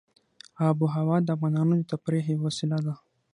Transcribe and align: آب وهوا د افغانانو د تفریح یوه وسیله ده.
آب 0.67 0.77
وهوا 0.83 1.17
د 1.23 1.27
افغانانو 1.35 1.73
د 1.79 1.83
تفریح 1.91 2.25
یوه 2.33 2.43
وسیله 2.47 2.77
ده. 2.85 2.93